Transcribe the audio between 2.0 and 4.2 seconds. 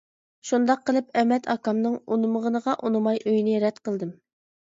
ئۇنىمىغىنىغا ئۇنىماي ئۆينى رەت قىلدىم.